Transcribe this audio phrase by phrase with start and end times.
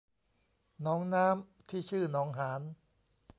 [0.81, 2.61] หนองน้ำที่ชื่อหนองหาน